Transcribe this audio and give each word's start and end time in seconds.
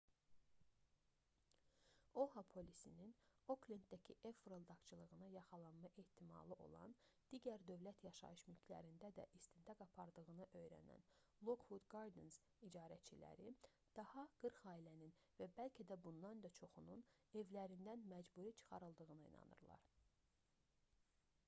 oha 2.21 2.41
polisinin 2.53 3.09
oklenddəki 3.55 4.13
ev 4.29 4.37
fırıldaqçılığına 4.45 5.27
yaxalanma 5.33 5.89
ehtimalı 6.03 6.55
olan 6.67 6.95
digər 7.33 7.59
dövlət 7.69 7.99
yaşayış 8.05 8.45
mülklərində 8.51 9.11
də 9.19 9.25
istintaq 9.39 9.83
apardığını 9.85 10.47
öyrənən 10.61 11.03
lockwood 11.51 11.85
gardens 11.95 12.37
icarəçiləri 12.69 13.53
daha 14.01 14.23
40 14.45 14.65
ailənin 14.73 15.11
və 15.43 15.49
bəlkə 15.59 15.85
də 15.93 15.99
bundan 16.07 16.41
da 16.47 16.51
çoxunun 16.61 17.05
evlərindən 17.43 18.09
məcburi 18.15 18.55
çıxarıldığına 18.63 19.19
inanırlar 19.35 19.87